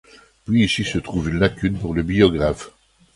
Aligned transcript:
Puis 0.45 0.63
ici 0.63 0.83
se 0.83 0.97
trouve 0.97 1.29
une 1.29 1.37
lacune 1.37 1.77
pour 1.77 1.93
le 1.93 2.01
biographe. 2.01 2.71